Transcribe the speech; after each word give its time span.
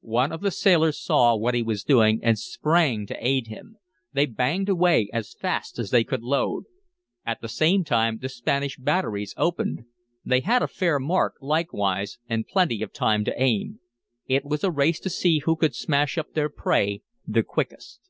One 0.00 0.32
of 0.32 0.40
the 0.40 0.50
sailors 0.50 1.00
saw 1.00 1.36
what 1.36 1.54
he 1.54 1.62
was 1.62 1.84
doing, 1.84 2.18
and 2.20 2.36
sprang 2.36 3.06
to 3.06 3.16
aid 3.24 3.46
him. 3.46 3.76
They 4.12 4.26
banged 4.26 4.68
away 4.68 5.08
as 5.12 5.34
fast 5.34 5.78
as 5.78 5.92
they 5.92 6.02
could 6.02 6.24
load. 6.24 6.64
At 7.24 7.42
the 7.42 7.48
same 7.48 7.84
time 7.84 8.18
the 8.18 8.28
Spanish 8.28 8.76
batteries 8.76 9.34
opened. 9.36 9.84
They 10.24 10.40
had 10.40 10.64
a 10.64 10.66
fair 10.66 10.98
mark, 10.98 11.34
likewise, 11.40 12.18
and 12.28 12.44
plenty 12.44 12.82
of 12.82 12.92
time 12.92 13.24
to 13.26 13.40
aim. 13.40 13.78
It 14.26 14.44
was 14.44 14.64
a 14.64 14.72
race 14.72 14.98
to 14.98 15.10
see 15.10 15.38
who 15.44 15.54
could 15.54 15.76
smash 15.76 16.18
up 16.18 16.32
their 16.32 16.48
prey 16.48 17.02
the 17.24 17.44
quickest. 17.44 18.00